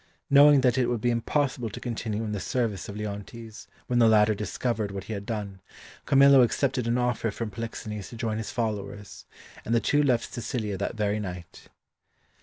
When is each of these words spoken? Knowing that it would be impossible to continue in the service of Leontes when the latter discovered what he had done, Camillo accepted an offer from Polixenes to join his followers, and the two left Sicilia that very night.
Knowing 0.31 0.61
that 0.61 0.79
it 0.79 0.87
would 0.87 0.99
be 0.99 1.11
impossible 1.11 1.69
to 1.69 1.79
continue 1.79 2.23
in 2.23 2.31
the 2.31 2.39
service 2.39 2.89
of 2.89 2.97
Leontes 2.97 3.67
when 3.85 3.99
the 3.99 4.07
latter 4.07 4.33
discovered 4.33 4.89
what 4.89 5.03
he 5.03 5.13
had 5.13 5.27
done, 5.27 5.59
Camillo 6.07 6.41
accepted 6.41 6.87
an 6.87 6.97
offer 6.97 7.29
from 7.29 7.51
Polixenes 7.51 8.09
to 8.09 8.15
join 8.15 8.37
his 8.39 8.49
followers, 8.49 9.27
and 9.63 9.75
the 9.75 9.79
two 9.79 10.01
left 10.01 10.33
Sicilia 10.33 10.75
that 10.75 10.95
very 10.95 11.19
night. 11.19 11.67